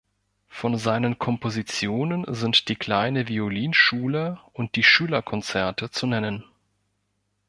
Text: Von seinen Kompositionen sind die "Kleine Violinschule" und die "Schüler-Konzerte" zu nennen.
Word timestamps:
Von 0.47 0.79
seinen 0.79 1.19
Kompositionen 1.19 2.25
sind 2.27 2.69
die 2.69 2.75
"Kleine 2.75 3.27
Violinschule" 3.27 4.39
und 4.51 4.75
die 4.75 4.81
"Schüler-Konzerte" 4.83 5.91
zu 5.91 6.07
nennen. 6.07 6.43